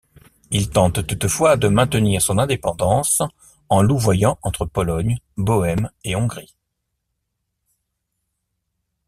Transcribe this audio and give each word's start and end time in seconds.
Il 0.49 0.71
tente 0.71 1.05
toutefois 1.05 1.57
de 1.57 1.67
maintenir 1.67 2.23
son 2.23 2.39
indépendance 2.39 3.21
en 3.69 3.83
louvoyant 3.83 4.39
entre 4.41 4.65
Pologne, 4.65 5.19
Bohême 5.37 5.91
et 6.03 6.15
Hongrie. 6.15 6.55